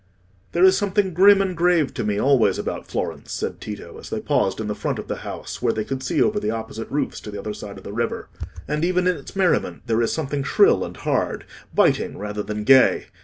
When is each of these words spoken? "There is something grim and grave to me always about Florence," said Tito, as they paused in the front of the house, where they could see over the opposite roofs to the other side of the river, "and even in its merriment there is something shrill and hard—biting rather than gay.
"There 0.53 0.63
is 0.63 0.75
something 0.75 1.13
grim 1.13 1.43
and 1.43 1.55
grave 1.55 1.93
to 1.93 2.03
me 2.03 2.17
always 2.17 2.57
about 2.57 2.87
Florence," 2.87 3.31
said 3.31 3.61
Tito, 3.61 3.99
as 3.99 4.09
they 4.09 4.19
paused 4.19 4.59
in 4.59 4.65
the 4.67 4.73
front 4.73 4.97
of 4.97 5.07
the 5.07 5.17
house, 5.17 5.61
where 5.61 5.73
they 5.73 5.83
could 5.85 6.01
see 6.01 6.19
over 6.23 6.39
the 6.39 6.49
opposite 6.49 6.89
roofs 6.89 7.19
to 7.21 7.29
the 7.29 7.37
other 7.37 7.53
side 7.53 7.77
of 7.77 7.83
the 7.83 7.93
river, 7.93 8.27
"and 8.67 8.83
even 8.83 9.05
in 9.05 9.15
its 9.15 9.35
merriment 9.35 9.83
there 9.85 10.01
is 10.01 10.11
something 10.11 10.41
shrill 10.41 10.83
and 10.83 10.97
hard—biting 10.97 12.17
rather 12.17 12.41
than 12.41 12.63
gay. 12.63 13.09